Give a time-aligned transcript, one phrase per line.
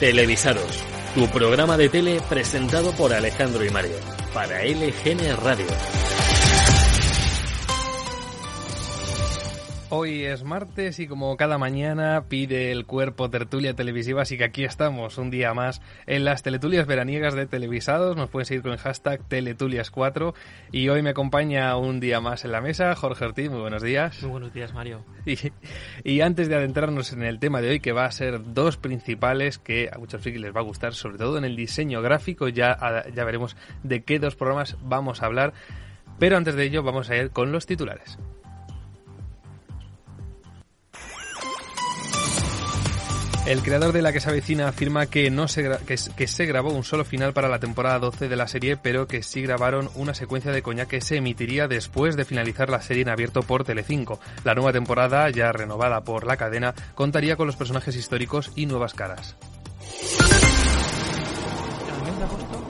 [0.00, 3.96] Televisados, tu programa de tele presentado por Alejandro y Mario,
[4.34, 5.66] para LGN Radio.
[9.88, 14.64] Hoy es martes y como cada mañana pide el cuerpo tertulia televisiva, así que aquí
[14.64, 18.16] estamos un día más en las teletulias veraniegas de televisados.
[18.16, 20.34] Nos pueden seguir con el hashtag teletulias4
[20.72, 23.48] y hoy me acompaña un día más en la mesa Jorge Ortiz.
[23.48, 24.20] Muy buenos días.
[24.22, 25.04] Muy buenos días, Mario.
[25.24, 25.38] Y,
[26.02, 29.58] y antes de adentrarnos en el tema de hoy, que va a ser dos principales
[29.58, 32.76] que a muchos frikis les va a gustar, sobre todo en el diseño gráfico, ya,
[33.14, 35.52] ya veremos de qué dos programas vamos a hablar.
[36.18, 38.18] Pero antes de ello vamos a ir con los titulares.
[43.46, 46.82] El creador de La que se afirma que, no se que, que, se grabó un
[46.82, 50.50] solo final para la temporada 12 de la serie, pero que sí grabaron una secuencia
[50.50, 54.18] de coña que se emitiría después de finalizar la serie en abierto por Telecinco.
[54.42, 58.94] La nueva temporada, ya renovada por la cadena, contaría con los personajes históricos y nuevas
[58.94, 59.36] caras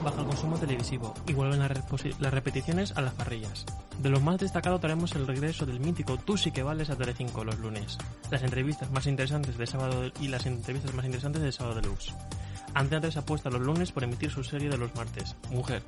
[0.06, 3.66] baja el consumo televisivo y vuelven las, repeticiones a las parrillas.
[3.98, 7.44] De lo más destacado traemos el regreso del mítico Tú sí que vales a Telecinco
[7.44, 7.98] los lunes,
[8.30, 12.14] las entrevistas más interesantes de sábado y las entrevistas más interesantes de sábado deluxe.
[12.72, 15.82] Antena 3 apuesta los lunes por emitir su serie de los martes, Mujer.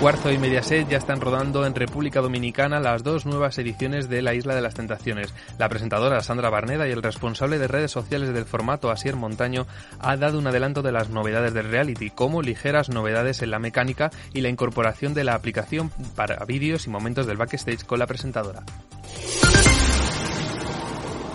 [0.00, 4.34] Cuarzo y Mediaset ya están rodando en República Dominicana las dos nuevas ediciones de La
[4.34, 5.32] Isla de las Tentaciones.
[5.58, 9.66] La presentadora Sandra Barneda y el responsable de redes sociales del formato Asier Montaño
[10.00, 14.10] ha dado un adelanto de las novedades del reality, como ligeras novedades en la mecánica
[14.32, 18.62] y la incorporación de la aplicación para vídeos y momentos del backstage con la presentadora.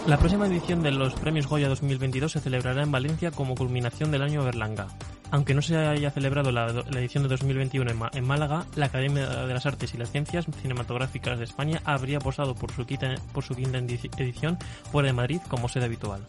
[0.06, 4.24] La próxima edición de los Premios Goya 2022 se celebrará en Valencia como culminación del
[4.24, 4.88] año Berlanga.
[5.32, 9.54] Aunque no se haya celebrado la, edición de 2021 en, en, Málaga, la Academia de
[9.54, 13.56] las Artes y las Ciencias Cinematográficas de España habría posado por su quinta, por su
[13.56, 14.58] quinta edición
[14.92, 16.22] fuera de Madrid como sede habitual.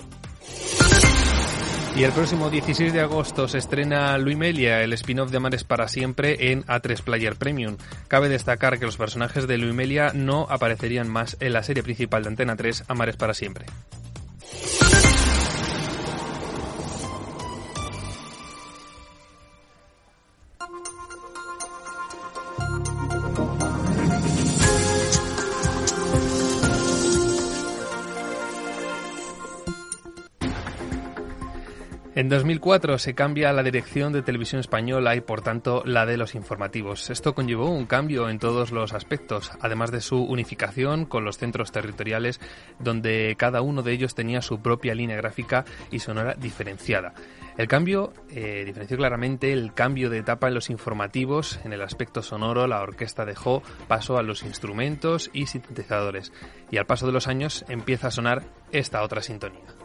[1.97, 6.53] Y el próximo 16 de agosto se estrena Luimelia, el spin-off de Amares para siempre
[6.53, 7.77] en A3 Player Premium.
[8.07, 12.29] Cabe destacar que los personajes de Luimelia no aparecerían más en la serie principal de
[12.29, 13.67] Antena 3, Amares para siempre.
[32.20, 36.35] En 2004 se cambia la dirección de televisión española y por tanto la de los
[36.35, 37.08] informativos.
[37.08, 41.73] Esto conllevó un cambio en todos los aspectos, además de su unificación con los centros
[41.73, 42.39] territoriales
[42.79, 47.14] donde cada uno de ellos tenía su propia línea gráfica y sonora diferenciada.
[47.57, 51.59] El cambio eh, diferenció claramente el cambio de etapa en los informativos.
[51.64, 56.35] En el aspecto sonoro, la orquesta dejó paso a los instrumentos y sintetizadores.
[56.70, 58.42] Y al paso de los años empieza a sonar
[58.73, 59.80] esta otra sintonía.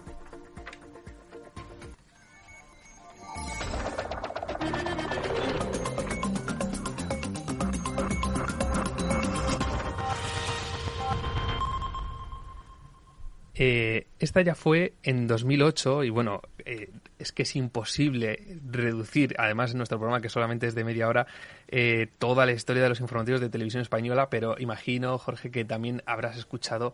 [13.58, 16.90] Eh, esta ya fue en 2008 y bueno, eh,
[17.20, 21.26] es que es imposible reducir, además en nuestro programa que solamente es de media hora,
[21.70, 26.04] eh, toda la historia de los informativos de televisión española, pero imagino, Jorge, que también
[26.06, 26.94] habrás escuchado,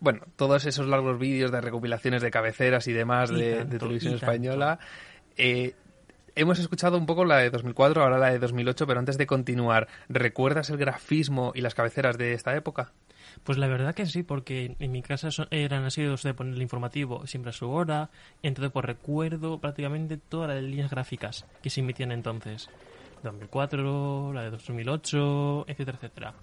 [0.00, 3.78] bueno, todos esos largos vídeos de recopilaciones de cabeceras y demás Y de, tanto, de
[3.78, 4.80] televisión española.
[5.36, 5.74] Eh,
[6.34, 9.86] hemos escuchado un poco la de 2004, ahora la de 2008, pero antes de continuar,
[10.08, 12.92] ¿recuerdas el grafismo y las cabeceras de esta época?
[13.44, 16.62] Pues la verdad que sí, porque en mi casa son- eran así de poner el
[16.62, 18.10] informativo siempre a su hora,
[18.42, 22.68] entonces pues recuerdo prácticamente todas las líneas gráficas que se emitían entonces.
[23.22, 26.34] 2004, la de 2008, etcétera, etcétera.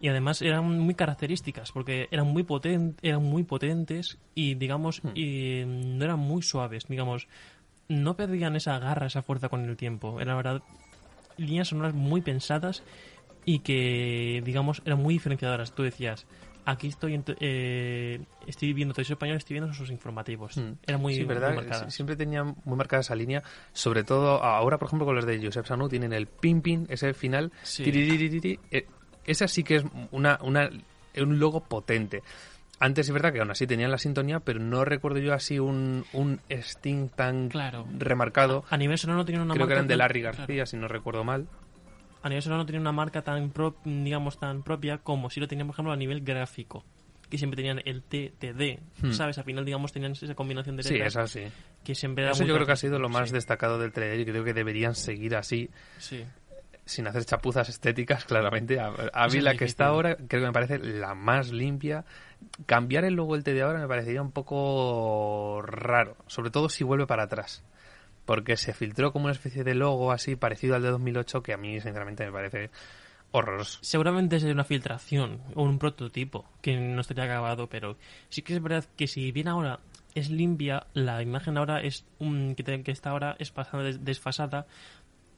[0.00, 5.62] Y además eran muy características, porque eran muy, poten eran muy potentes y, digamos, y
[5.64, 7.28] no eran muy suaves, digamos,
[7.88, 10.16] no perdían esa garra, esa fuerza con el tiempo.
[10.20, 10.62] Eran, la verdad,
[11.36, 12.82] líneas sonoras muy pensadas
[13.44, 15.72] y que, digamos, eran muy diferenciadoras.
[15.74, 16.26] Tú decías,
[16.64, 20.56] aquí estoy, eh, estoy viendo televisión española, estoy viendo sus informativos.
[20.56, 20.72] Mm.
[20.86, 21.54] Era muy, sí, muy ¿verdad?
[21.54, 21.90] marcada.
[21.90, 23.42] Siempre tenía muy marcada esa línea.
[23.72, 27.14] Sobre todo ahora, por ejemplo, con los de Josep Sanu, tienen el pin pin, ese
[27.14, 27.52] final.
[27.62, 27.82] Sí.
[28.70, 28.86] eh,
[29.24, 30.68] esa sí que es una, una,
[31.16, 32.22] un logo potente.
[32.80, 36.04] Antes es verdad que aún así tenían la sintonía, pero no recuerdo yo así un,
[36.12, 37.86] un sting tan Claro.
[37.96, 38.64] remarcado.
[38.70, 40.38] A nivel sonoro no tenían una Creo que eran de Larry claro.
[40.38, 41.46] García, si no recuerdo mal.
[42.22, 45.48] A nivel sonoro no tenía una marca tan pro- digamos tan propia como si lo
[45.48, 46.84] tenían por ejemplo a nivel gráfico
[47.28, 49.12] que siempre tenían el TTD Hmm.
[49.12, 51.42] sabes al final digamos tenían esa combinación de Sí, letras es así.
[51.82, 53.34] que siempre era Eso muy yo creo que ha sido lo más sí.
[53.34, 56.24] destacado del trailer y creo que deberían seguir así, sí
[56.84, 58.80] sin hacer chapuzas estéticas, claramente.
[58.80, 62.04] A, a mí la que está ahora creo que me parece la más limpia,
[62.66, 67.06] cambiar el logo del TD ahora me parecería un poco raro, sobre todo si vuelve
[67.06, 67.62] para atrás.
[68.24, 71.56] Porque se filtró como una especie de logo así parecido al de 2008 que a
[71.56, 72.70] mí sinceramente me parece
[73.32, 73.78] horroroso.
[73.82, 77.96] Seguramente es una filtración o un prototipo que no estaría acabado, pero
[78.28, 79.80] sí que es verdad que si bien ahora
[80.14, 84.66] es limpia, la imagen ahora es un, que, que está ahora es bastante desfasada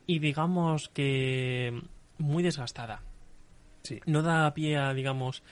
[0.06, 1.82] y digamos que
[2.18, 3.02] muy desgastada.
[3.82, 4.00] Sí.
[4.06, 5.42] No da pie a, digamos,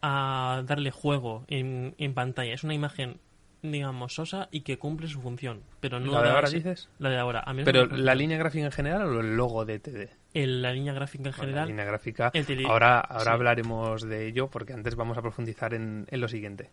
[0.00, 2.54] a darle juego en, en pantalla.
[2.54, 3.18] Es una imagen,
[3.62, 5.62] digamos, sosa y que cumple su función.
[5.80, 6.88] Pero no ¿La de ahora dices?
[6.98, 7.42] La de ahora.
[7.46, 10.08] A mí Pero la línea gráfica en general o el logo de TD.
[10.34, 11.62] en la línea gráfica en Bueno, general.
[11.64, 12.30] la línea gráfica.
[12.34, 13.28] el Ahora, ahora sí.
[13.30, 16.70] hablaremos de ello porque antes vamos a profundizar en, en lo siguiente.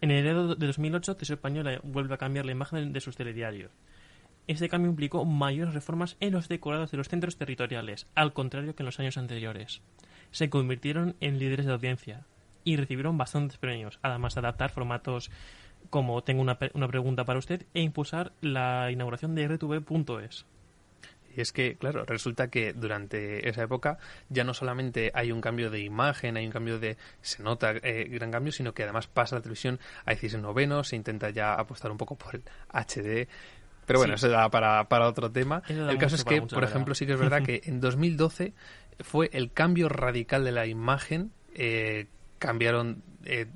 [0.00, 3.72] En enero de 2008, Tesoro Española vuelve a cambiar la imagen de sus telediarios.
[4.46, 8.82] Este cambio implicó mayores reformas en los decorados de los centros territoriales, al contrario que
[8.82, 9.82] en los años anteriores.
[10.30, 12.24] Se convirtieron en líderes de audiencia
[12.64, 15.30] y recibieron bastantes premios, además de adaptar formatos
[15.90, 20.44] como Tengo una, una pregunta para usted e impulsar la inauguración de RTV.es.
[21.36, 23.98] Y es que, claro, resulta que durante esa época
[24.28, 26.96] ya no solamente hay un cambio de imagen, hay un cambio de...
[27.20, 30.96] se nota eh, gran cambio, sino que además pasa la televisión a 16 novenos, se
[30.96, 32.42] intenta ya apostar un poco por el
[32.72, 33.28] HD.
[33.86, 34.26] Pero bueno, Sí.
[34.26, 35.62] eso da para, para otro tema.
[35.68, 38.52] El caso es que, mucho, por ejemplo, sí que es verdad que en 2012
[39.00, 41.30] fue el cambio radical de la imagen.
[41.54, 42.06] eh,
[42.38, 43.46] cambiaron eh,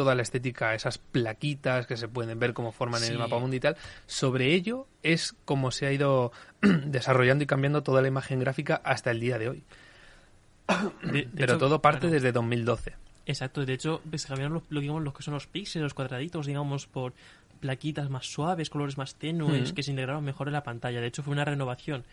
[0.00, 3.12] toda la estética, esas plaquitas que se pueden ver cómo forman Sí.
[3.12, 3.76] el mapa mundi y tal.
[4.06, 6.32] Sobre ello es como se ha ido
[6.62, 9.62] desarrollando y cambiando toda la imagen gráfica hasta el día de hoy.
[11.02, 12.14] De- de Pero hecho, todo parte claro.
[12.14, 12.94] desde 2012.
[13.26, 16.46] Exacto, de hecho, pues, cambiaron los, lo, digamos, lo que son los píxeles, los cuadraditos,
[16.46, 17.12] digamos, por
[17.60, 19.74] plaquitas más suaves, colores más tenues, Mm.
[19.74, 21.00] que se integraron mejor en la pantalla.
[21.02, 22.04] De hecho, fue una renovación,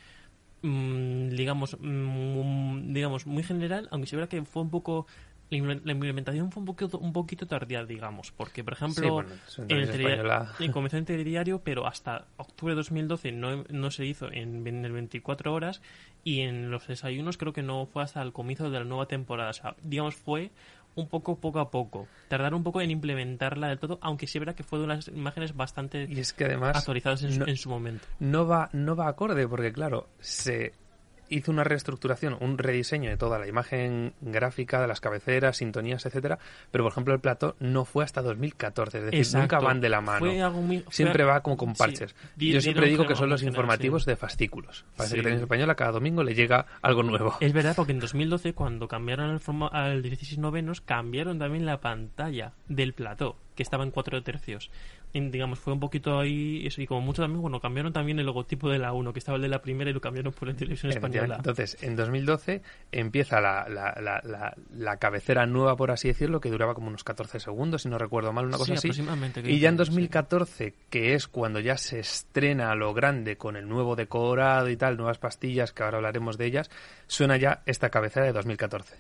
[0.62, 5.08] mm, digamos, mm, digamos, muy general, aunque se verá que fue un poco.
[5.50, 9.10] La imple- la implementación fue un poquito, un poquito tardía, digamos, porque, por ejemplo, Sí,
[9.10, 9.30] bueno,
[9.70, 10.54] en el española.
[10.60, 14.84] en comenzó en telediario, pero hasta octubre de 2012 no, no se hizo en, en
[14.84, 15.82] el 24 horas
[16.26, 19.52] y en los desayunos creo que no fue hasta el comienzo de la nueva temporada.
[19.52, 20.52] O sea, digamos, fue
[20.96, 22.08] un poco poco a poco.
[22.28, 25.08] Tardaron un poco en implementarla del todo, aunque sí es verdad que fue de unas
[25.08, 28.06] imágenes bastante Y es que además actualizadas en, su- no- en su momento.
[28.20, 30.74] no va, no va acorde, porque claro, se
[31.30, 36.40] hizo una reestructuración, un rediseño de toda la imagen gráfica, de las cabeceras, sintonías, etcétera,
[36.72, 39.56] pero por ejemplo el plato no fue hasta 2014, es decir, Exacto.
[39.56, 40.20] nunca van de la mano.
[40.20, 42.16] Fue algo muy- fue- Siempre va como con parches.
[42.38, 44.12] Yo siempre digo que son los informativos sí.
[44.12, 44.86] de fascículos.
[44.96, 45.16] Parece Sí.
[45.18, 47.36] que Televisión Española cada domingo le llega algo nuevo.
[47.40, 51.80] Es verdad, porque en 2012, cuando cambiaron el forma, al 16 novenos, cambiaron también la
[51.82, 54.72] pantalla del plató, que estaba en 4 tercios.
[55.12, 58.26] Y, digamos, fue un poquito ahí, eso, y como mucho también, bueno, cambiaron también el
[58.26, 60.54] logotipo de la 1, que estaba el de la primera y lo cambiaron por la
[60.54, 61.36] televisión española.
[61.38, 62.62] Entonces, en 2012
[62.92, 67.40] empieza la, la, la, la, cabecera nueva, por así decirlo, que duraba como unos 14
[67.40, 68.88] segundos, si no recuerdo mal, una cosa Sí, así.
[69.02, 69.90] aproximadamente, Y ya en que sí.
[69.92, 74.78] 2014, que es cuando ya se estrena a lo grande con el nuevo decorado y
[74.78, 76.70] tal, nuevas pastillas, que ahora hablaremos de ellas,
[77.08, 78.96] suena ya esta cabecera de 2014.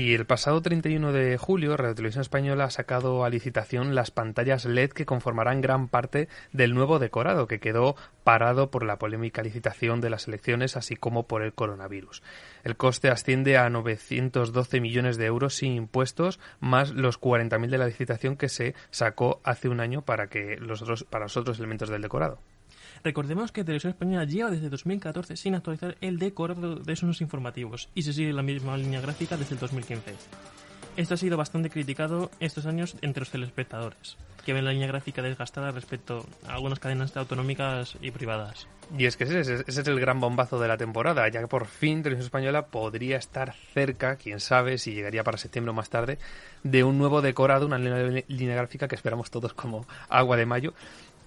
[0.00, 4.64] Y el pasado 31 de julio, Radio Televisión Española ha sacado a licitación las pantallas
[4.64, 10.00] LED que conformarán gran parte del nuevo decorado, que quedó parado por la polémica licitación
[10.00, 12.22] de las elecciones, así como por el coronavirus.
[12.62, 17.86] El coste asciende a 912 millones de euros sin impuestos, más los 40.000 de la
[17.86, 21.88] licitación que se sacó hace un año para, que los otros, para los otros elementos
[21.88, 22.38] del decorado.
[23.04, 28.02] Recordemos que Televisión Española lleva desde 2014 sin actualizar el decorado de esos informativos y
[28.02, 30.14] se sigue la misma línea gráfica desde el 2015.
[30.98, 35.22] Esto ha sido bastante criticado estos años entre los telespectadores, que ven la línea gráfica
[35.22, 38.66] desgastada respecto a algunas cadenas autonómicas y privadas.
[38.96, 42.02] Y es que ese, es el gran bombazo de la temporada, ya que por fin
[42.02, 46.18] Televisión Española podría estar cerca, quién sabe si llegaría para septiembre o más tarde,
[46.64, 50.74] de un nuevo decorado, una línea gráfica que esperamos todos como agua de mayo.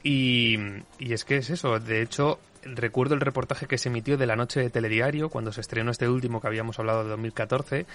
[0.03, 0.57] Y,
[0.99, 4.35] y es que es eso, de hecho, recuerdo el reportaje que se emitió de la
[4.35, 7.85] noche de Telediario, cuando se estrenó este último que habíamos hablado de 2014,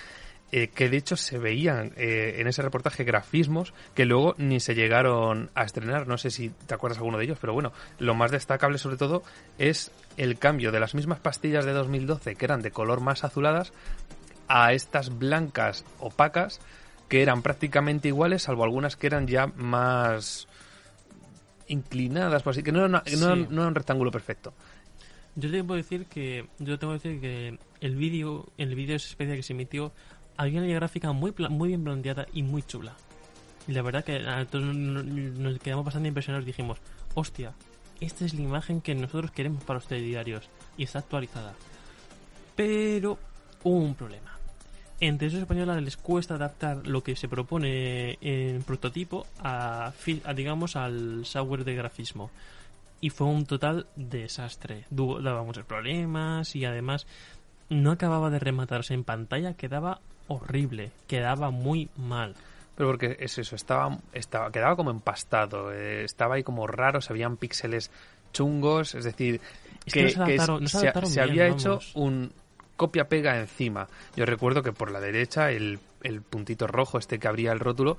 [0.53, 4.77] eh, que de hecho se veían eh, en ese reportaje grafismos que luego ni se
[4.77, 6.07] llegaron a estrenar.
[6.07, 9.25] No sé si te acuerdas alguno de ellos, pero bueno, lo más destacable sobre todo
[9.59, 13.73] es el cambio de las mismas pastillas de 2012 que eran de color más azuladas
[14.47, 16.61] a estas blancas opacas
[17.09, 20.47] que eran prácticamente iguales, salvo algunas que eran ya más
[21.69, 23.47] inclinadas, por así que no era, una- no era- Sí.
[23.51, 24.55] no era un rectángulo perfecto.
[25.35, 29.09] Yo tengo que decir que yo tengo que decir que el vídeo, el vídeo esa
[29.09, 29.93] especie que se emitió
[30.39, 32.95] había una gráfica muy, muy bien planteada y muy chula.
[33.69, 36.47] Y la verdad que a todos nos quedamos bastante impresionados.
[36.47, 36.79] Dijimos,
[37.15, 37.53] hostia,
[38.01, 40.49] esta es la imagen que nosotros queremos para los telediarios.
[40.79, 41.55] Y está actualizada.
[42.55, 43.19] Pero
[43.65, 44.36] hubo un problema.
[44.99, 49.93] En Televisión Española les cuesta adaptar lo que se propone en prototipo a,
[50.35, 52.31] digamos, al software de grafismo.
[53.03, 54.85] Y fue un total desastre.
[54.89, 57.07] Daba muchos problemas y además
[57.69, 62.35] no acababa de rematarse en pantalla, quedaba horrible, quedaba muy mal.
[62.75, 67.13] Pero porque es eso, estaba, estaba, quedaba como empastado, eh, estaba ahí como raro, se
[67.13, 67.91] veían píxeles
[68.33, 69.41] chungos, es decir,
[69.85, 71.63] Es que no se adaptaron- no se se, adaptaron se bien, había vamos.
[71.65, 72.33] hecho un
[72.77, 73.89] copia-pega encima.
[74.17, 77.97] Yo recuerdo que por la derecha el, el puntito rojo, este que abría el rótulo,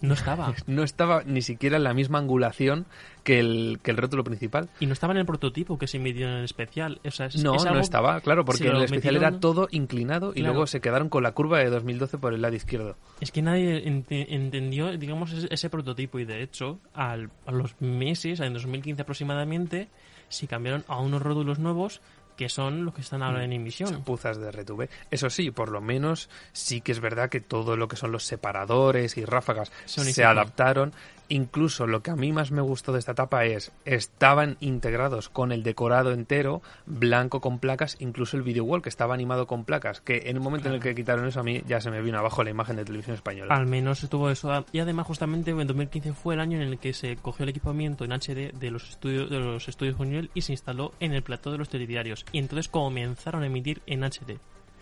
[0.00, 0.54] No estaba.
[0.66, 2.86] no estaba ni siquiera en la misma angulación
[3.24, 4.70] que el, que el rótulo principal.
[4.80, 7.00] Y no estaba en el prototipo que se emitió en el especial.
[7.04, 10.30] O sea, es, No, es no estaba, claro, porque en el especial era todo inclinado
[10.30, 10.54] y Claro.
[10.54, 12.96] luego se quedaron con la curva de 2012 por el lado izquierdo.
[13.20, 17.78] Es que nadie ente- entendió, digamos, ese, ese prototipo y de hecho, al- a los
[17.82, 19.88] meses, en 2015 aproximadamente,
[20.30, 22.00] se cambiaron a unos rótulos nuevos
[22.40, 23.90] que son los que están ahora en emisión.
[23.90, 24.88] chapuzas de RTV.
[25.10, 28.24] Eso sí, por lo menos sí que es verdad que todo lo que son los
[28.24, 30.94] separadores y ráfagas Se adaptaron.
[31.30, 35.52] Incluso lo que a mí más me gustó de esta etapa es estaban integrados con
[35.52, 40.00] el decorado entero, blanco con placas, incluso el video wall que estaba animado con placas,
[40.00, 42.18] que en el momento en el que quitaron eso a mí ya se me vino
[42.18, 43.54] abajo la imagen de televisión española.
[43.54, 44.66] Al menos estuvo eso.
[44.72, 48.04] Y además, justamente en 2015 fue el año en el que se cogió el equipamiento
[48.04, 51.52] en HD de los estudios de los estudios Buñuel y se instaló en el plató
[51.52, 52.26] de los telediarios.
[52.32, 54.40] Y entonces comenzaron a emitir en HD.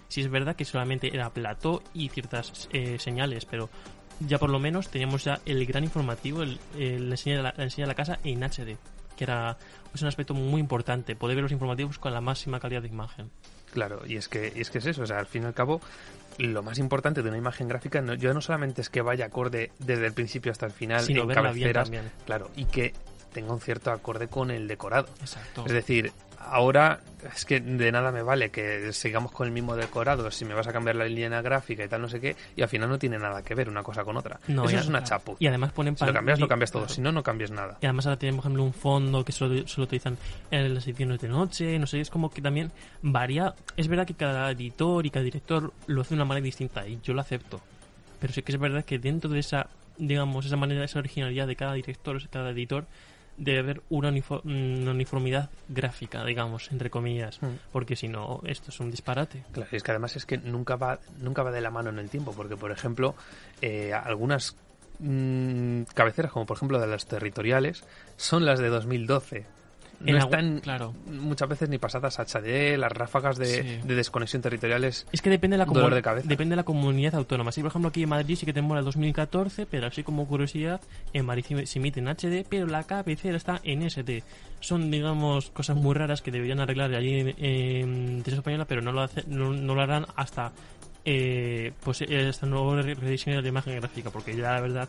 [0.09, 3.69] Si es verdad que solamente era plató y ciertas eh, señales, pero
[4.20, 7.87] ya por lo menos teníamos ya el gran informativo, el, enseña de la, la enseña
[7.87, 8.76] de la casa en HD,
[9.16, 9.56] que era
[9.94, 13.30] es un aspecto muy importante, poder ver los informativos con la máxima calidad de imagen.
[13.72, 15.54] Claro, y es que y es que es eso, o sea, al fin y al
[15.54, 15.80] cabo
[16.38, 19.72] lo más importante de una imagen gráfica no, yo no solamente es que vaya acorde
[19.80, 22.12] desde el principio hasta el final Sino en bien cabeceras, también.
[22.26, 22.92] claro, y que
[23.38, 25.09] tenga un cierto acorde con el decorado.
[25.21, 25.64] Exacto.
[25.66, 27.00] Es decir, ahora
[27.35, 30.66] es que de nada me vale que sigamos con el mismo decorado si me vas
[30.66, 33.18] a cambiar la línea gráfica y tal, no sé qué, y al final no tiene
[33.18, 34.40] nada que ver una cosa con otra.
[34.49, 35.07] No, Eso es una claro.
[35.23, 35.37] chapu.
[35.38, 36.83] Y además ponen Si lo cambias, lo cambias todo.
[36.83, 36.95] claro.
[36.95, 37.78] Si no, no cambias nada.
[37.80, 40.16] Y además ahora tienen, por ejemplo, un fondo que solo, solo utilizan
[40.50, 43.54] en las ediciones de noche, no sé, es como que también varía.
[43.76, 46.99] Es verdad que cada editor y cada director lo hace de una manera distinta y
[47.02, 47.61] yo lo acepto.
[48.21, 51.57] Pero sí que es verdad que dentro de esa, digamos, esa manera, esa originalidad de
[51.57, 52.87] cada director, de cada editor,
[53.38, 57.40] debe haber una, una uniformidad gráfica, digamos, entre comillas.
[57.40, 57.47] Mm.
[57.73, 59.45] Porque si no, esto es un disparate.
[59.52, 62.11] Claro, es que además es que nunca va, nunca va de la mano en el
[62.11, 63.14] tiempo, porque por ejemplo,
[63.62, 64.57] eh, algunas
[64.99, 67.85] mm, cabeceras, como por ejemplo de las territoriales,
[68.16, 69.57] son las de 2012.
[70.00, 70.95] No están claro.
[71.11, 73.81] muchas veces ni pasadas a HD, las ráfagas de, Sí.
[73.87, 75.07] de desconexión territoriales.
[75.11, 76.28] Es que depende de la, Dolor comu- de cabeza.
[76.28, 77.50] depende de la comunidad autónoma.
[77.50, 80.81] Sí, por ejemplo, aquí en Madrid sí que tenemos la 2014, pero así como curiosidad,
[81.12, 84.23] en Madrid se- emite en HD, pero la cabecera está en SD.
[84.61, 89.02] Son, digamos, cosas muy raras que deberían arreglar allí en, en Española, pero no lo,
[89.02, 90.52] hace- no, no lo harán hasta
[91.05, 92.02] eh, pues
[92.43, 94.88] nuevo re- rediseño de la imagen gráfica, porque ya la verdad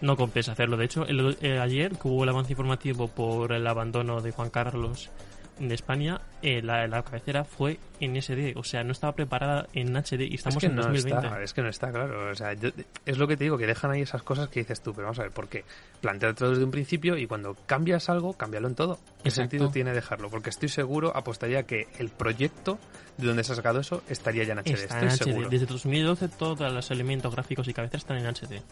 [0.00, 0.76] no compensa hacerlo.
[0.76, 4.50] De hecho, el- eh, ayer que hubo el avance informativo por el abandono de Juan
[4.50, 5.10] Carlos
[5.58, 9.94] de España, eh, la, la cabecera fue en SD, o sea, no estaba preparada en
[9.94, 11.26] HD y estamos es que en no 2020.
[11.26, 12.30] está, es que no está, claro.
[12.30, 12.70] O sea, yo-
[13.04, 15.18] es lo que te digo, que dejan ahí esas cosas que dices tú, pero vamos
[15.18, 15.64] a ver, ¿por qué?
[16.00, 18.94] Plantéatelo desde un principio y cuando cambias algo, cámbialo en todo.
[19.22, 19.32] ¿Qué Exacto.
[19.34, 20.30] sentido tiene dejarlo?
[20.30, 22.78] Porque estoy seguro, apostaría que el proyecto
[23.18, 24.70] de donde se ha sacado eso estaría ya en HD.
[24.72, 25.24] Está estoy en HD.
[25.24, 25.48] seguro.
[25.50, 28.62] Desde 2012 todos los elementos gráficos y cabeceras están en HD.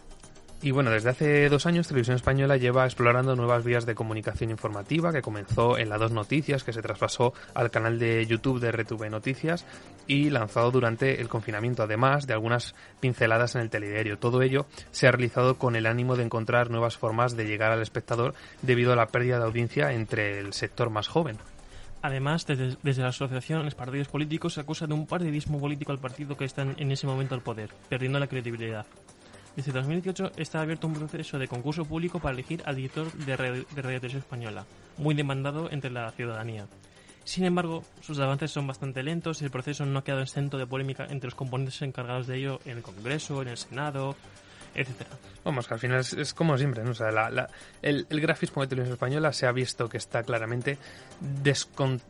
[0.61, 5.13] Y bueno, desde hace dos años Televisión Española lleva explorando nuevas vías de comunicación informativa
[5.13, 9.09] que comenzó en la Dos Noticias, que se traspasó al canal de YouTube de RTV
[9.09, 9.65] Noticias
[10.05, 14.19] y lanzado durante el confinamiento, además de algunas pinceladas en el telediario.
[14.19, 17.81] Todo ello se ha realizado con el ánimo de encontrar nuevas formas de llegar al
[17.81, 21.37] espectador debido a la pérdida de audiencia entre el sector más joven.
[22.01, 26.35] Además, desde, desde las asociaciones, partidos políticos, se acusa de un partidismo político al partido
[26.35, 28.85] que está en ese momento al poder, perdiendo la credibilidad.
[29.55, 33.65] Desde 2018 está abierto un proceso de concurso público para elegir al director de Radio,
[33.65, 34.65] Televisión Española,
[34.97, 36.65] muy demandado entre la ciudadanía.
[37.25, 40.65] Sin embargo, sus avances son bastante lentos y el proceso no ha quedado exento de
[40.65, 44.15] polémica entre los componentes encargados de ello en el Congreso, en el Senado,
[44.73, 45.09] etcétera.
[45.43, 46.91] Vamos, que al final es, como siempre, ¿no?
[46.91, 47.47] O
[47.81, 50.77] el, grafismo de televisión española se ha visto que está claramente
[51.43, 52.01] descon-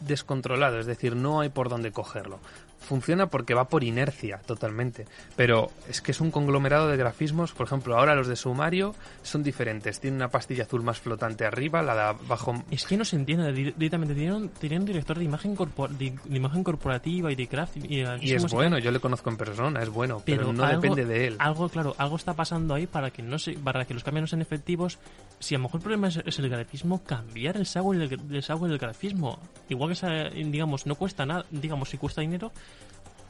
[0.00, 2.38] descontrolado, es decir, no hay por dónde cogerlo.
[2.78, 5.06] Funciona porque va por inercia totalmente.
[5.36, 7.52] Pero es que es un conglomerado de grafismos.
[7.52, 10.00] Por ejemplo, ahora los de sumario son diferentes.
[10.00, 12.64] Tiene una pastilla azul más flotante arriba, la de abajo.
[12.70, 14.14] Es que no se entiende directamente.
[14.14, 15.56] Tienen un, un director de imagen,
[15.98, 17.76] de, imagen corporativa y de craft.
[17.88, 18.02] Y,
[18.32, 21.36] es bueno, yo le conozco en persona, es bueno, pero, no depende de él.
[21.38, 24.26] Algo, claro, algo está pasando ahí para que no se, para que los cambios no
[24.26, 24.98] sean efectivos.
[25.38, 28.78] Si a lo mejor el problema es, el grafismo, cambiar el software del, software del
[28.78, 29.38] grafismo.
[29.68, 32.52] Igual que, digamos, no cuesta nada, digamos, si cuesta dinero,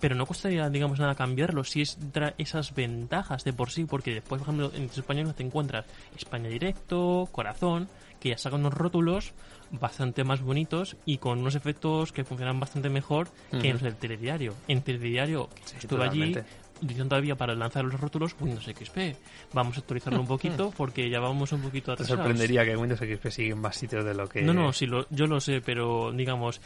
[0.01, 1.99] pero no costaría, digamos, nada cambiarlo si es
[2.39, 5.87] esas ventajas de por sí, porque después, por ejemplo, en español te encuentras
[6.17, 7.89] España Directo, Corazón,
[8.21, 9.33] que ya sacan unos rótulos
[9.71, 13.97] bastante más bonitos y con unos efectos que funcionan bastante mejor que en los del
[13.97, 14.55] telediario.
[14.69, 16.37] En telediario, que estuve allí,
[16.81, 19.16] dicen todavía para lanzar los rótulos Windows XP.
[19.52, 22.09] Vamos a actualizarlo un poquito porque ya vamos un poquito atrás.
[22.09, 24.43] Te sorprendería que Windows XP siga en más sitios de lo que...
[24.43, 26.61] No, no, sí, lo, yo lo sé, pero digamos,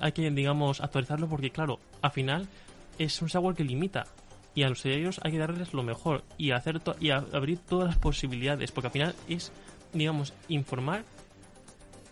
[0.00, 2.48] hay que, digamos, actualizarlo porque, claro, al final
[2.98, 4.06] es un software que limita
[4.54, 7.98] y a los usuarios hay que darles lo mejor y hacer y abrir todas las
[7.98, 9.52] posibilidades porque al final es
[9.92, 11.04] digamos informar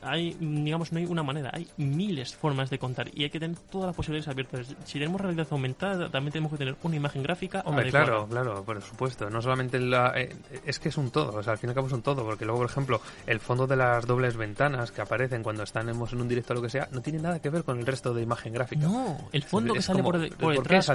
[0.05, 3.57] hay, digamos, no hay una manera, hay miles formas de contar y hay que tener
[3.71, 4.75] todas las posibilidades abiertas.
[4.85, 7.63] Si tenemos realidad aumentada, también tenemos que tener una imagen gráfica.
[7.67, 9.31] Hombre, claro, claro, por supuesto.
[9.31, 10.35] No solamente la, eh,
[10.65, 12.25] es que es un todo, o sea, al fin y al cabo es un todo,
[12.25, 16.21] porque luego, por ejemplo, el fondo de las dobles ventanas que aparecen cuando estamos en
[16.21, 18.23] un directo o lo que sea, no tiene nada que ver con el resto de
[18.23, 18.87] imagen gráfica.
[18.87, 20.91] No, el fondo que sale por, detrás,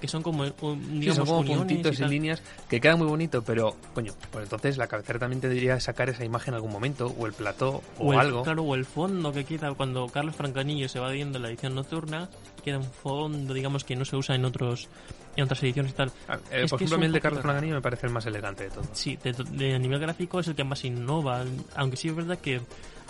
[0.00, 4.76] que son como, digamos, puntitos y, líneas, que queda muy bonito, pero, coño, pues entonces
[4.78, 8.12] la cabecera también te diría sacar esa imagen en algún momento, o el plató, o,
[8.12, 11.74] algo claro, o el fondo que queda cuando Carlos Francanillo se va viendo la edición
[11.74, 12.28] nocturna,
[12.64, 14.88] queda un fondo, digamos, que no se usa en otros
[15.34, 16.12] en otras ediciones y tal.
[16.28, 18.70] Ah, eh, por ejemplo, a el de Carlos Francanillo me parece el más elegante de
[18.70, 18.84] todo.
[18.92, 22.60] Sí, de, nivel gráfico es el que más innova, aunque sí es verdad que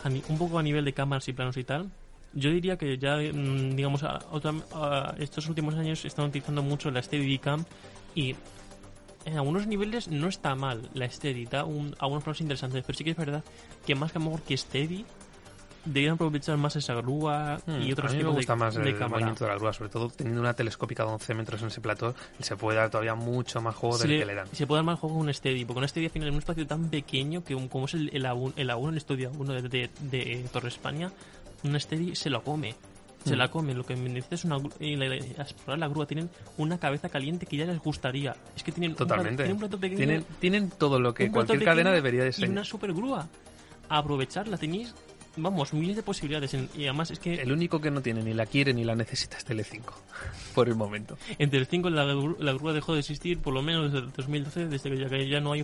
[0.06, 1.90] un poco a nivel de cámaras y planos y tal,
[2.32, 7.62] yo diría que ya, mm, digamos, a, estos últimos años están utilizando mucho la Steadicam
[8.14, 8.34] y
[9.26, 13.10] en algunos niveles no está mal la Steady, da algunos planos interesantes, pero sí que
[13.10, 13.44] es verdad
[13.84, 15.04] que más que mejor que Steady
[15.86, 19.44] deberían aprovechar más esa grúa y hmm, otros a mí me gusta más el movimiento
[19.44, 22.56] de la grúa, sobre todo teniendo una telescópica de 11 metros en ese plató, se
[22.56, 24.46] puede dar todavía mucho más juego del que le dan.
[24.52, 26.38] Se puede dar más juego con un Steady, porque un Steady al final en un
[26.40, 29.90] espacio tan pequeño que como es el, el A1, el A1 el estudio A1 de,
[30.00, 31.10] de, Torre España,
[31.62, 32.74] un Steady se lo come
[33.24, 33.38] se hmm.
[33.38, 33.74] la come.
[33.74, 36.06] Lo que me es una explorar la grúa.
[36.06, 38.36] Tienen una cabeza caliente que ya les gustaría.
[38.54, 39.50] Es que tienen Totalmente.
[39.50, 39.98] Un, plato, pequeño.
[39.98, 42.48] Tienen, tienen todo lo que cualquier cadena debería de ser.
[42.48, 43.28] Y una super grúa.
[43.88, 44.56] aprovecharla.
[44.56, 44.94] Tenéis
[45.36, 46.54] vamos, miles de posibilidades.
[46.74, 47.34] Y además es que...
[47.34, 49.94] El único que no tiene, ni la quiere, ni la necesita es Telecinco,
[50.54, 51.16] por el momento.
[51.38, 55.28] En Telecinco la, la grúa dejó de existir por lo menos desde 2012, desde que
[55.28, 55.62] ya, no hay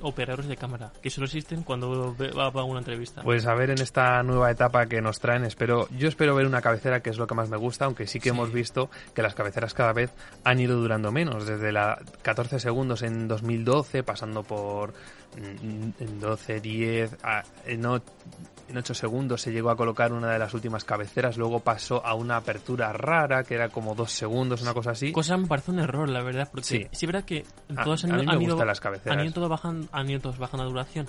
[0.00, 3.22] operadores, de cámara, que solo existen cuando va a una entrevista.
[3.22, 6.60] Pues a ver en esta nueva etapa que nos traen, espero yo espero ver una
[6.60, 9.34] cabecera que es lo que más me gusta, aunque sí que hemos visto que las
[9.34, 10.10] cabeceras cada vez
[10.44, 14.94] han ido durando menos, desde la 14 segundos en 2012, pasando por
[15.36, 17.16] en 12, 10,
[17.66, 17.86] en
[18.78, 22.36] 8 segundos se llegó a colocar una de las últimas cabeceras, luego pasó a una
[22.36, 25.12] apertura rara que era como 2 segundos, una cosa así.
[25.12, 27.44] Cosa me parece un error, la verdad, porque sí, es verdad que
[27.84, 29.18] todos han, ido, las cabeceras.
[29.18, 31.06] han ido todos bajando, han ido todos bajando duración.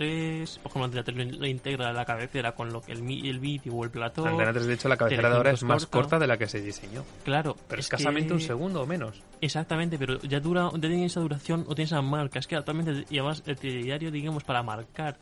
[0.00, 3.38] Antena 3, por ejemplo, Antena 3 le integra la cabecera con lo que el, el
[3.38, 4.24] vídeo o el plató.
[4.26, 6.60] Antena 3, de hecho, la cabecera de ahora es más corta de la que se
[6.60, 7.04] diseñó.
[7.24, 7.56] Claro.
[7.68, 9.22] Pero escasamente un segundo o menos.
[9.40, 12.38] Exactamente, pero ya dura, ya tiene esa duración o tiene esa marca.
[12.38, 15.18] Es que actualmente, y además, el diario, digamos, para marcar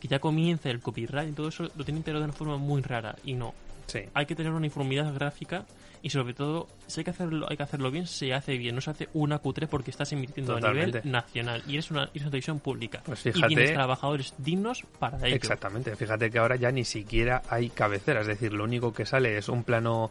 [0.00, 2.82] que ya comienza el copyright y todo eso, lo tienen integrado de una forma muy
[2.82, 3.16] rara.
[3.24, 3.54] Y no.
[3.86, 4.00] Sí.
[4.14, 5.64] Hay que tener una uniformidad gráfica
[6.02, 8.74] y sobre todo, si hay que hacerlo, hay que hacerlo bien, se hace bien.
[8.74, 12.22] No se hace una Q3 porque estás emitiendo a nivel nacional y eres una, eres
[12.22, 13.02] una televisión pública.
[13.04, 15.36] Pues fíjate, y tienes trabajadores dignos para ello.
[15.36, 15.94] Exactamente.
[15.94, 18.22] Fíjate que ahora ya ni siquiera hay cabecera.
[18.22, 20.10] Es decir, lo único que sale es un plano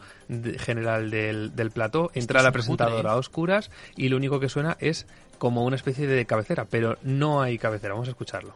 [0.60, 5.08] general del, del plató, entra la presentadora a oscuras y lo único que suena es
[5.38, 7.94] como una especie de cabecera, pero no hay cabecera.
[7.94, 8.56] Vamos a escucharlo.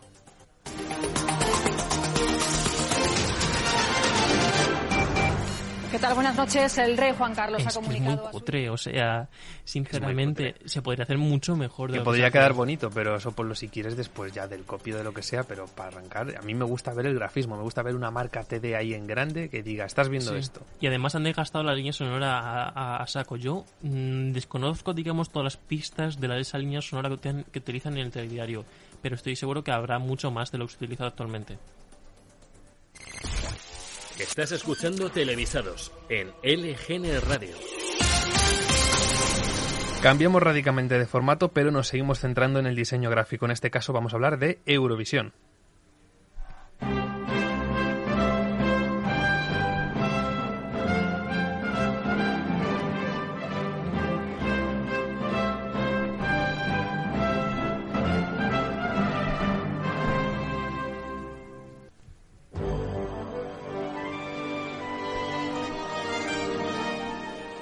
[5.95, 6.13] ¿Qué tal?
[6.13, 6.77] Buenas noches.
[6.77, 8.15] El rey Juan Carlos ha comunicado.
[8.15, 9.29] Es muy cutre, o sea,
[9.63, 11.89] sinceramente, se podría hacer mucho mejor.
[11.89, 15.05] que podría quedar bonito, pero eso por lo si quieres después ya del copio de
[15.05, 17.81] lo que sea, pero para arrancar, a mí me gusta ver el grafismo, me gusta
[17.81, 20.59] ver una marca TD ahí en grande que diga, estás viendo esto.
[20.81, 23.37] Y además han desgastado la línea sonora a, saco.
[23.37, 27.93] Yo mm, desconozco, digamos, todas las pistas de la, esa línea sonora que, que utilizan
[27.93, 28.65] en el telediario,
[29.01, 31.57] pero estoy seguro que habrá mucho más de lo que se utiliza actualmente.
[34.19, 37.53] Estás escuchando Televisados en LGN Radio.
[40.01, 43.43] Cambiamos radicalmente de formato, pero nos seguimos centrando en el diseño gráfico.
[43.43, 45.33] En este caso vamos a hablar de Eurovisión.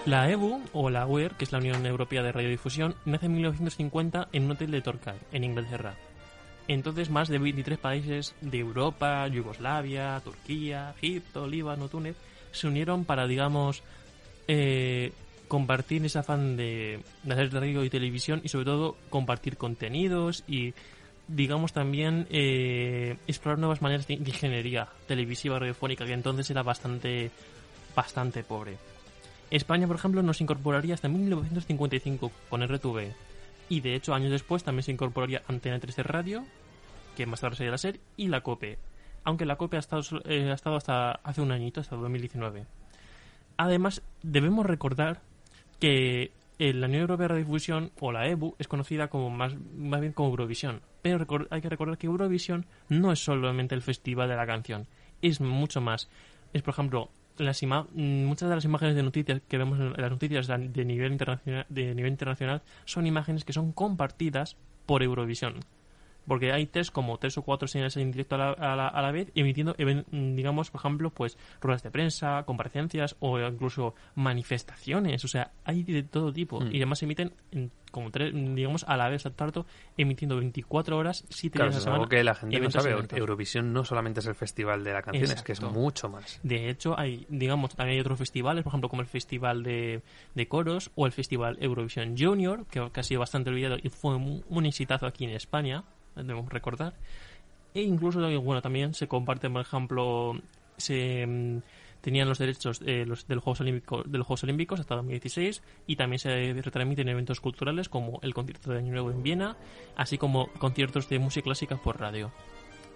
[0.05, 4.27] La EBU, o la UER, que es la Unión Europea de Radiodifusión, nace en 1950
[4.33, 5.95] en un hotel de Torquay, en Inglaterra.
[6.67, 12.17] Entonces, más de 23 países de Europa, Yugoslavia, Turquía, Egipto, Líbano, Túnez,
[12.51, 13.81] se unieron para, digamos,
[14.49, 15.13] eh,
[15.47, 20.73] compartir ese afán de, hacer radio y televisión y, sobre todo, compartir contenidos y,
[21.29, 27.31] digamos, también eh, explorar nuevas maneras de, de ingeniería televisiva radiofónica, que entonces era bastante,
[27.95, 28.77] bastante pobre.
[29.55, 33.13] España, por ejemplo, no se incorporaría hasta 1955 con RTV.
[33.69, 36.43] Y de hecho, años después también se incorporaría Antena 3 de Radio,
[37.15, 38.79] que más tarde sería la SER, y la COPE.
[39.23, 42.65] Aunque la COPE ha estado, eh, ha estado hasta hace un añito, hasta 2019.
[43.57, 45.21] Además, debemos recordar
[45.79, 50.01] que eh, la Unión Europea de Radiodifusión, o la EBU, es conocida como más, más
[50.01, 50.81] bien como Eurovisión.
[51.03, 54.87] Pero hay que recordar que Eurovisión no es solamente el festival de la canción,
[55.21, 56.09] es mucho más.
[56.53, 60.47] Es, por ejemplo, las muchas de las imágenes de noticias que vemos en las noticias
[60.47, 65.55] de nivel internacional, de nivel internacional son imágenes que son compartidas por Eurovisión
[66.27, 69.01] porque hay tres como tres o cuatro señales en directo a la, a la, a
[69.01, 69.75] la vez emitiendo
[70.11, 73.93] digamos por ejemplo pues ruedas de prensa comparecencias o incluso
[74.47, 76.67] manifestaciones o sea hay de todo tipo Mm.
[76.71, 79.65] y además emiten en- como tres digamos a la vez al tarto
[79.97, 82.95] emitiendo 24 horas 7 Claro, días a la algo semana que la gente no sabe.
[83.19, 86.39] Eurovisión no solamente es el festival de la canción, es que es mucho más.
[86.43, 90.01] De hecho, hay, digamos, también hay otros festivales, por ejemplo, como el Festival de,
[90.33, 94.15] de Coros o el Festival Eurovisión Junior, que, que ha sido bastante olvidado y fue
[94.15, 95.83] un, un exitazo aquí en España,
[96.15, 96.93] debemos recordar.
[97.73, 100.39] E incluso, bueno, también se comparten, por ejemplo,
[100.77, 101.57] se mm,
[102.01, 105.63] tenían los derechos eh, los, de, los Juegos Olímpicos, de los Juegos Olímpicos hasta 2016
[105.87, 109.55] y también se retransmiten eventos culturales como el concierto de Año Nuevo en Viena,
[109.95, 112.31] así como conciertos de música clásica por radio.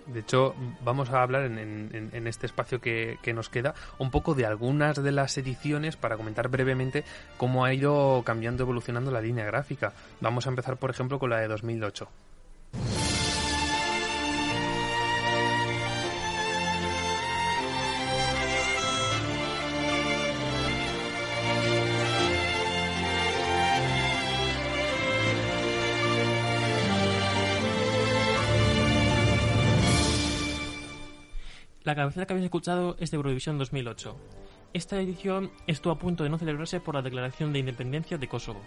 [0.05, 4.09] De hecho, vamos a hablar en, en- en este espacio que, que nos queda un
[4.09, 7.03] poco de algunas de las ediciones para comentar brevemente
[7.37, 9.91] cómo ha ido cambiando, evolucionando la línea gráfica.
[10.21, 12.07] Vamos a empezar, por ejemplo, con la de 2008.
[31.87, 34.13] La cabecera que habéis escuchado es de Eurovisión 2008.
[34.73, 38.59] Esta edición estuvo a punto de no celebrarse por la declaración de independencia de Kosovo.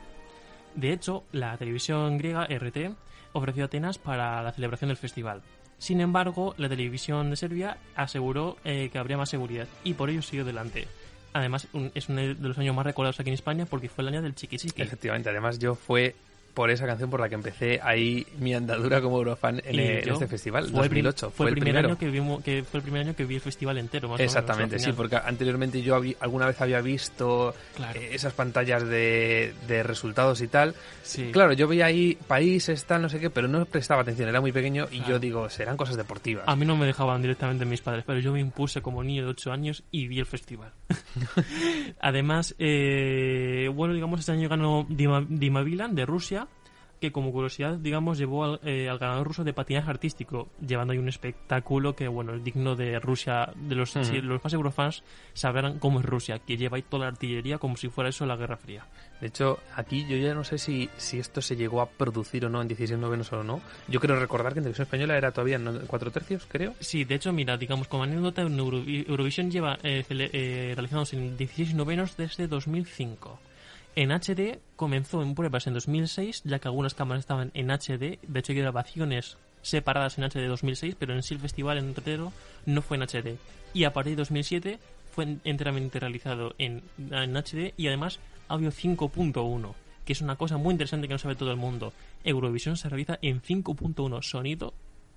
[0.75, 2.97] De hecho, la televisión griega RT
[3.35, 5.43] ofreció Atenas para la celebración del festival.
[5.77, 10.23] Sin embargo, la televisión de Serbia aseguró eh, que habría más seguridad y por ello
[10.23, 10.89] siguió adelante.
[11.35, 14.23] Además, es uno de los años más recordados aquí en España porque fue el año
[14.23, 14.81] del chiqui chiqui.
[14.81, 16.17] Efectivamente, además yo fue
[16.55, 20.09] por esa canción por la que empecé ahí mi andadura como Eurofan en, el- en
[20.09, 21.31] este festival, fue el prim- 2008.
[21.31, 21.89] Fue, el primer primero.
[21.89, 24.19] año que vimos, que fue el primer año que vi el festival entero, más o
[24.19, 28.01] menos, Exactamente, sí, porque anteriormente yo habí- alguna vez había visto Claro.
[28.01, 30.75] eh, esas pantallas de, de resultados y tal.
[31.03, 31.31] Sí.
[31.33, 34.53] Claro, yo veía ahí países, tal, no sé qué, pero no prestaba atención, era muy
[34.53, 35.13] pequeño y Claro.
[35.15, 36.45] yo digo, serán cosas deportivas.
[36.47, 39.31] A mí no me dejaban directamente mis padres, pero yo me impuse como niño de
[39.31, 40.73] 8 años y vi el festival.
[42.01, 46.40] Además, eh, bueno, digamos, este año ganó Dima, Dima Bilan de Rusia,
[47.01, 50.99] que como curiosidad, digamos, llevó al, eh, al ganador ruso de patinaje artístico, llevando ahí
[50.99, 55.79] un espectáculo que, bueno, es digno de Rusia, de los, si los más eurofans sabrán
[55.79, 58.57] cómo es Rusia, que lleva ahí toda la artillería como si fuera eso la Guerra
[58.59, 58.85] Fría.
[59.21, 62.49] De hecho, aquí yo ya no sé si, si esto se llegó a producir o
[62.49, 63.61] no en 16 novenos o no.
[63.89, 66.75] Yo creo recordar que en televisión española era todavía en 4 tercios, creo.
[66.81, 71.75] Sí, de hecho, mira, digamos, como anécdota, Eurovi- Eurovisión lleva eh, eh, realizándose en 16
[71.75, 73.39] novenos desde 2005.
[73.97, 78.19] En HD comenzó en pruebas en 2006, ya que algunas cámaras estaban en HD.
[78.27, 82.33] De hecho, hay grabaciones separadas en HD 2006, pero en sí el festival entero
[82.67, 83.37] no fue en HD.
[83.75, 84.79] Y a partir de 2007
[85.13, 89.75] fue en- enteramente realizado en, en HD y además audio 5.1,
[90.05, 91.93] que es una cosa muy interesante que no sabe todo el mundo.
[92.25, 94.73] Eurovisión se realiza en 5.1 sonido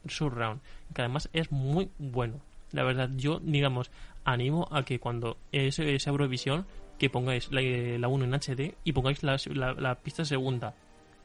[0.08, 0.62] surround,
[0.94, 2.42] que además es muy bueno.
[2.72, 3.92] La verdad, yo, digamos,
[4.26, 6.66] animo a que cuando es, es Eurovisión,
[7.04, 10.74] que pongáis la, la 1 en HD y pongáis la, la, la pista segunda,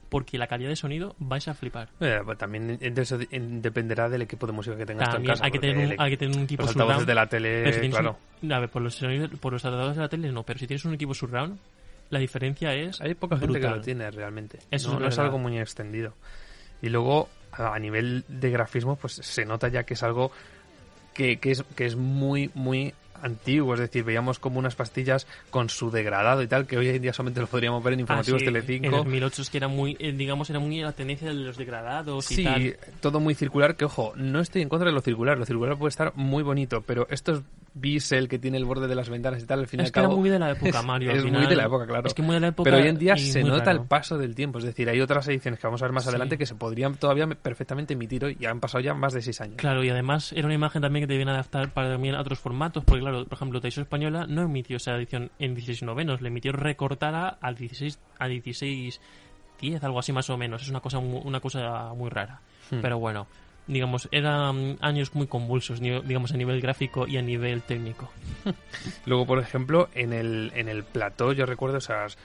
[0.09, 1.89] porque la calidad de sonido vais a flipar.
[2.01, 5.33] Eh, pues también eso de- en- dependerá del equipo de música que tengas en También
[5.35, 5.45] casa.
[5.45, 7.09] hay que, tener un, el- hay que tener un equipo los altavoces surround.
[7.09, 7.29] de la si
[7.81, 8.19] tele, claro.
[8.43, 10.67] un- a ver, por los, sonidos- por los adaptadores de la tele no, pero si
[10.67, 11.59] tienes un equipo surround,
[12.11, 13.77] la diferencia es Hay poca gente que brutal.
[13.79, 14.59] lo tiene realmente.
[14.71, 16.15] Eso no, es no es algo muy extendido.
[16.83, 20.33] Y luego, a a nivel de grafismo, pues se nota ya que es algo
[21.15, 25.69] que, que es, que es muy, muy antiguo, es decir, veíamos como unas pastillas con
[25.69, 28.45] su degradado y tal, que hoy en día solamente lo podríamos ver en informativos Ah,
[28.45, 28.87] sí, Telecinco.
[28.87, 32.31] En 2008 es que era muy, eh, digamos, era muy la tendencia de los degradados
[32.31, 32.77] y Sí, tal.
[33.01, 35.91] todo muy circular, que ojo, no estoy en contra de lo circular, lo circular puede
[35.91, 37.43] estar muy bonito, pero estos
[37.75, 39.93] bisel que tiene el borde de las ventanas y tal, al fin y Es al
[39.93, 41.11] que era muy de la época, Mario.
[41.13, 41.49] al es muy final.
[41.49, 42.07] de la época, claro.
[42.09, 42.69] Es que muy de la época.
[42.71, 43.83] Pero hoy en día y se nota raro.
[43.83, 46.09] el paso del tiempo, es decir, hay otras ediciones que vamos a ver más Sí.
[46.09, 49.41] adelante que se podrían todavía perfectamente emitir hoy, y han pasado ya más de seis
[49.41, 49.57] años.
[49.59, 52.83] Claro, y además era una imagen también que debían adaptar para también a otros formatos,
[52.85, 56.53] porque claro, por ejemplo, Televisión Española no emitió esa edición en 16 novenos, le emitió
[56.53, 59.01] recortada al 16 a 16
[59.61, 60.63] 10, algo así más o menos.
[60.63, 62.41] Es una cosa una cosa muy rara.
[62.71, 62.81] Hmm.
[62.81, 63.27] Pero bueno,
[63.67, 68.11] digamos, eran años muy convulsos, digamos, a nivel gráfico y a nivel técnico.
[69.07, 72.19] Luego, por ejemplo, en el, en el plató yo recuerdo esas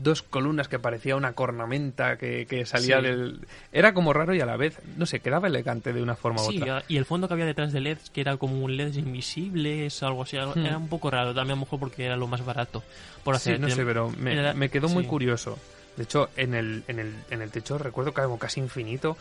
[0.00, 3.02] dos columnas que parecía una cornamenta que, que salía Sí.
[3.06, 3.40] del...
[3.72, 6.50] Era como raro y a la vez, no sé, quedaba elegante de una forma u
[6.50, 6.78] Sí, otra.
[6.78, 9.88] a- y el fondo que había detrás de LEDs, que era como un LED invisible,
[10.00, 10.66] o algo así, Hmm.
[10.66, 12.82] era un poco raro, también a lo mejor porque era lo más barato.
[13.24, 15.08] Por Sí, hacer, no sé, pero me, era- me quedó muy sí.
[15.10, 15.58] curioso.
[15.96, 19.16] De hecho, en el, en el, en el techo recuerdo que algo casi infinito.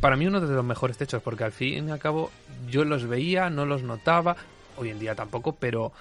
[0.00, 2.30] Para mí uno de los mejores techos, porque al fin y al cabo
[2.68, 4.36] yo los veía, no los notaba,
[4.76, 5.92] hoy en día tampoco, pero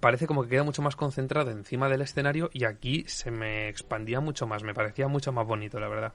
[0.00, 4.20] parece como que queda mucho más concentrado encima del escenario y aquí se me expandía
[4.20, 6.12] mucho más, me parecía mucho más bonito, la verdad.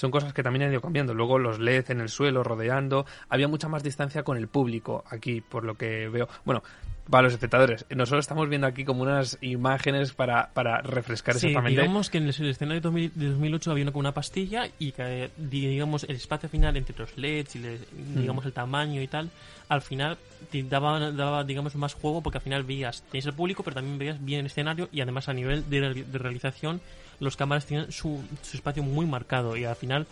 [0.00, 1.12] Son cosas que también han ido cambiando.
[1.12, 3.04] Luego los LED en el suelo, rodeando.
[3.28, 6.26] Había mucha más distancia con el público aquí, por lo que veo.
[6.46, 6.62] Bueno,
[7.10, 11.80] para los espectadores, nosotros estamos viendo aquí como unas imágenes para, para refrescar Sí, exactamente.
[11.80, 15.28] digamos que en el escenario de 2000 de 2008 había una, una pastilla y que,
[15.36, 17.78] digamos, el espacio final entre los LEDs y, le-
[18.14, 19.28] digamos, el tamaño y tal,
[19.68, 20.16] al final
[20.50, 23.98] te daba, daba, digamos, más juego porque al final veías, tenías el público, pero también
[23.98, 26.80] veías bien el escenario y además a nivel de, de realización
[27.20, 30.06] los cámaras tenían su, su espacio muy marcado y al final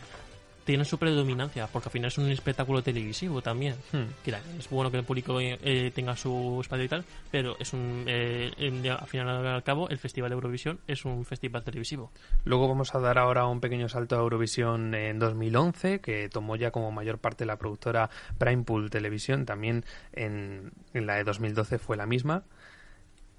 [0.68, 4.04] tienen su predominancia porque al final es un espectáculo televisivo también Hmm.
[4.22, 8.04] que es bueno que el público eh, tenga su espacio y tal, pero es un
[8.06, 8.52] eh,
[8.90, 12.12] al final al, cabo el Festival de Eurovisión es un festival televisivo.
[12.44, 16.70] Luego vamos a dar ahora un pequeño salto a Eurovisión en 2011, que tomó ya
[16.70, 19.46] como mayor parte la productora Primepool Televisión.
[19.46, 22.44] También en, en la de 2012 fue la misma.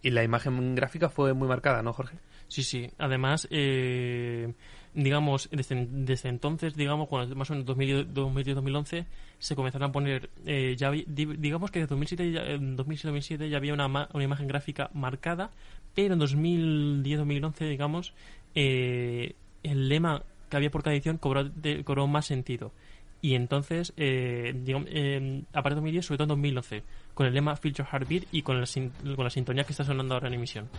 [0.02, 2.18] Y la imagen gráfica fue muy marcada, ¿no, Jorge?
[2.48, 2.90] Sí, sí.
[2.98, 4.54] Además, eh,
[4.94, 9.06] digamos, desde, desde entonces, digamos, cuando más o menos 2010-2011,
[9.38, 13.74] se comenzaron a poner, eh, ya digamos que en 2007, ya- en 2007 ya había
[13.74, 15.52] una, una imagen gráfica marcada,
[15.96, 18.14] pero en 2010-2011, digamos,
[18.56, 19.34] eh,
[19.64, 22.72] el lema que había por cada edición cobró, de- cobró más sentido.
[23.22, 27.34] Y entonces, eh, digamos, eh, a partir de 2010, sobre todo en 2011, con el
[27.34, 30.36] lema Future Heartbeat y con la, sin- con la sintonía que está sonando ahora en
[30.36, 30.70] emisión.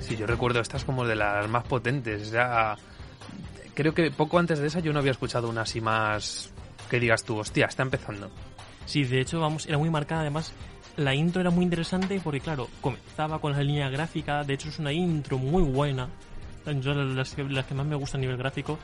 [0.00, 2.30] Sí, yo recuerdo estas como de las más potentes.
[2.30, 2.76] Ya
[3.74, 6.52] creo que poco antes de esa yo no había escuchado una así más
[6.90, 8.30] que digas tú, hostia, está empezando.
[8.86, 10.20] Sí, de hecho, vamos, era muy marcada.
[10.20, 10.52] Además,
[10.96, 14.44] la intro era muy interesante porque, claro, comenzaba con la línea gráfica.
[14.44, 16.08] De hecho, es una intro muy buena.
[16.80, 18.78] Yo, las, que- las que más me gustan a nivel gráfico.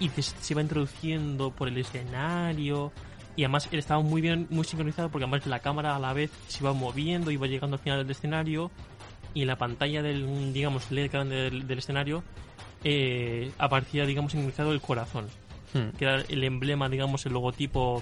[0.00, 2.92] Y te- se iba introduciendo por el escenario.
[3.36, 6.62] Y además estaba muy bien, muy sincronizado porque además la cámara a la vez se
[6.62, 8.70] iba moviendo, iba llegando al final del escenario.
[9.34, 12.22] Y en la pantalla del, digamos, LED grande del, del escenario
[12.84, 15.26] eh, aparecía, digamos, sincronizado el corazón
[15.74, 15.88] Hmm.
[15.98, 18.00] que era el emblema, digamos, el logotipo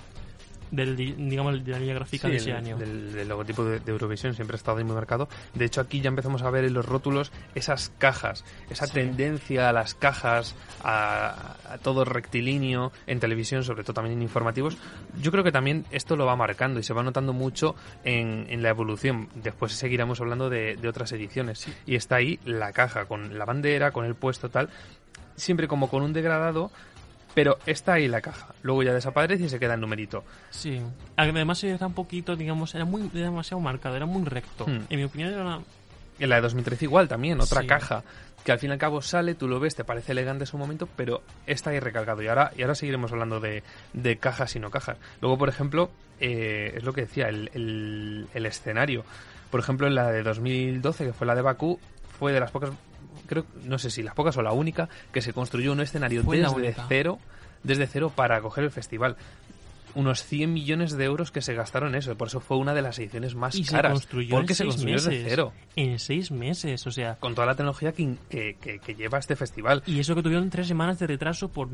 [0.75, 2.77] del, di- digamos, de la línea gráfica Sí, de ese el- año.
[2.77, 5.29] Del, del logotipo de, de Eurovisión siempre ha estado ahí muy marcado.
[5.55, 8.93] De hecho, aquí ya empezamos a ver en los rótulos esas cajas, esa Sí.
[8.95, 14.77] tendencia a las cajas, a, a todo rectilíneo en televisión, sobre todo también en informativos.
[15.21, 18.63] Yo creo que también esto lo va marcando y se va notando mucho en, en
[18.63, 19.29] la evolución.
[19.35, 21.67] Después seguiremos hablando de, de otras ediciones.
[21.87, 24.69] Y está ahí la caja, con la bandera, con el puesto tal,
[25.37, 26.71] siempre como con un degradado.
[27.35, 28.55] Pero está ahí la caja.
[28.63, 30.23] Luego ya desaparece y se queda el numerito.
[30.51, 30.81] Sí.
[31.17, 34.67] Además era un poquito, digamos, era muy era demasiado marcado, era muy recto.
[34.67, 34.83] Hmm.
[34.89, 35.61] En mi opinión era una...
[36.21, 37.67] En la de 2013 igual también, otra Sí.
[37.67, 38.05] caja
[38.45, 40.59] que al fin y al cabo sale, tú lo ves, te parece elegante en su
[40.59, 42.23] momento, pero está ahí recalcado.
[42.23, 43.63] Y ahora, y ahora seguiremos hablando de,
[43.95, 44.99] de cajas y no cajas.
[45.23, 49.05] Luego, por ejemplo, eh, es lo que decía, el, el- el escenario.
[49.51, 51.81] Por ejemplo, en la de 2012, que fue la de Bakú,
[52.19, 52.71] fue de las pocas,
[53.27, 56.75] creo, no sé si las pocas o la única, que se construyó un escenario desde
[56.89, 57.19] cero,
[57.63, 59.17] desde cero para acoger el festival.
[59.97, 62.83] Unos 100 millones de euros que se gastaron en eso, por eso fue una de
[62.83, 63.93] las ediciones más Y se caras.
[63.93, 65.09] construyó porque en se seis construyó meses.
[65.11, 67.15] desde cero En seis meses, o sea...
[67.21, 69.85] con toda la tecnología que, que, que- que lleva este festival.
[69.87, 71.69] Y eso que tuvieron tres semanas de retraso por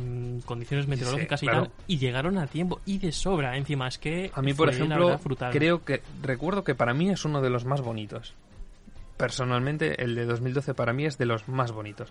[0.44, 1.64] condiciones meteorológicas Sí, y claro.
[1.68, 3.56] tal, y llegaron a tiempo y de sobra.
[3.56, 4.30] Encima, es que.
[4.34, 7.64] A mí, por ejemplo, verdad, creo que recuerdo que para mí es uno de los
[7.64, 8.34] más bonitos.
[9.20, 12.08] Personalmente, el de 2012 para mí es de los más bonitos.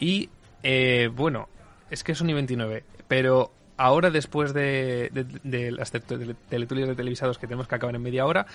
[0.00, 0.28] Y
[0.64, 1.48] eh, bueno,
[1.88, 5.08] es que son y 29, pero ahora después de,
[5.70, 8.46] las teletulias de televisados que tenemos que acabar en media hora,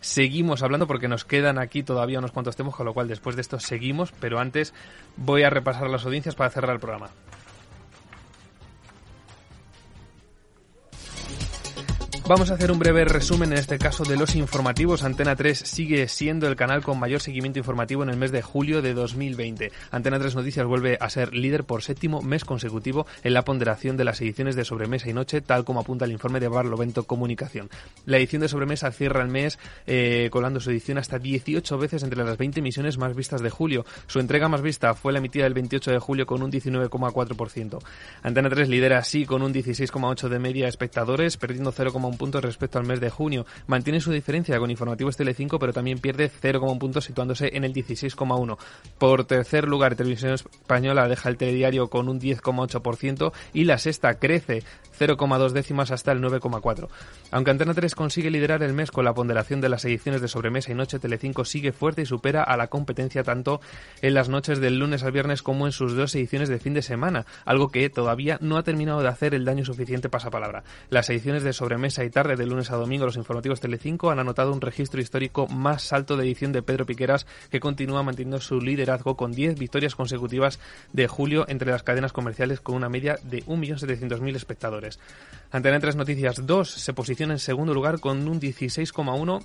[0.00, 3.42] seguimos hablando porque nos quedan aquí todavía unos cuantos temas, con lo cual después de
[3.42, 4.72] esto seguimos, pero antes
[5.18, 7.10] voy a repasar las audiencias para cerrar el programa.
[12.28, 15.04] Vamos a hacer un breve resumen en este caso de los informativos.
[15.04, 18.82] Antena 3 sigue siendo el canal con mayor seguimiento informativo en el mes de julio
[18.82, 19.70] de 2020.
[19.92, 24.02] Antena 3 Noticias vuelve a ser líder por séptimo mes consecutivo en la ponderación de
[24.02, 27.70] las ediciones de Sobremesa y Noche, tal como apunta el informe de Barlovento Comunicación.
[28.06, 32.24] La edición de Sobremesa cierra el mes eh, colando su edición hasta 18 veces entre
[32.24, 33.86] las 20 emisiones más vistas de julio.
[34.08, 37.78] Su entrega más vista fue la emitida el 28 de julio con un 19,4%.
[38.24, 42.86] Antena 3 lidera así con un 16,8% de media espectadores, perdiendo 0,1 puntos respecto al
[42.86, 43.46] mes de junio.
[43.66, 48.58] Mantiene su diferencia con Informativos Telecinco, pero también pierde 0,1 puntos situándose en el 16,1.
[48.98, 54.62] Por tercer lugar, Televisión Española deja el telediario con un 10,8% y la sexta crece
[54.98, 56.88] 0,2 décimas hasta el 9,4.
[57.30, 60.72] Aunque Antena 3 consigue liderar el mes con la ponderación de las ediciones de sobremesa
[60.72, 63.60] y noche, Telecinco sigue fuerte y supera a la competencia tanto
[64.02, 66.82] en las noches del lunes al viernes como en sus dos ediciones de fin de
[66.82, 70.64] semana, algo que todavía no ha terminado de hacer el daño suficiente pasapalabra.
[70.90, 74.52] Las ediciones de sobremesa y tarde de lunes a domingo los informativos Telecinco han anotado
[74.52, 79.16] un registro histórico más alto de edición de Pedro Piqueras que continúa manteniendo su liderazgo
[79.16, 80.60] con 10 victorias consecutivas
[80.92, 84.85] de julio entre las cadenas comerciales con una media de 1.700.000 espectadores.
[85.50, 89.44] Antena 3 Noticias 2 se posiciona en segundo lugar con un 16,1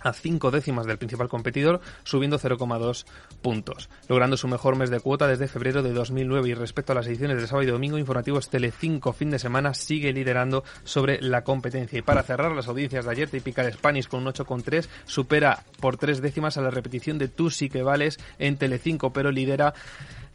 [0.00, 3.04] a cinco décimas del principal competidor, subiendo 0,2
[3.42, 7.06] puntos, logrando su mejor mes de cuota desde febrero de 2009 y respecto a las
[7.06, 11.98] ediciones de sábado y domingo, Informativos Tele5 fin de semana sigue liderando sobre la competencia.
[11.98, 16.20] Y para cerrar las audiencias de ayer, Typical Spanish con un 8,3 supera por tres
[16.20, 19.74] décimas a la repetición de Tú sí que vales en Tele5, pero lidera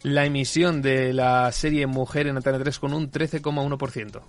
[0.04, 4.20] la emisión de la serie Mujer en Antena 3 con un 13,1%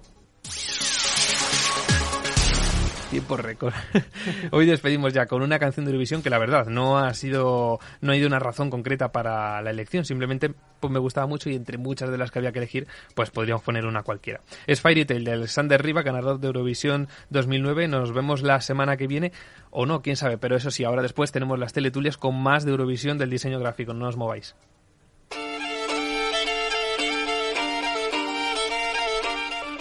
[3.11, 3.73] tiempo récord.
[4.51, 8.11] Hoy despedimos ya con una canción de Eurovisión que la verdad no ha sido, no
[8.11, 11.77] ha ido una razón concreta para la elección, simplemente pues me gustaba mucho y entre
[11.77, 14.41] muchas de las que había que elegir, pues podríamos poner una cualquiera.
[14.67, 17.88] Es Fairy Tail de Alexander Riva, ganador de Eurovisión 2009.
[17.88, 19.31] Nos vemos la semana que viene,
[19.71, 22.71] o no, quién sabe, pero eso sí, ahora después tenemos las teletulias con más de
[22.71, 24.55] Eurovisión del diseño gráfico, no os mováis.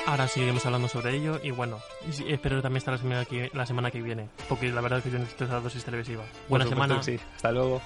[0.06, 1.78] Ahora seguiremos hablando sobre ello y bueno,
[2.28, 5.10] espero también estar la semana que, la semana que viene, porque la verdad es que
[5.10, 6.24] yo necesito esa dosis televisiva.
[6.48, 7.02] Buena semana.
[7.02, 7.18] Sí.
[7.36, 7.80] Hasta luego.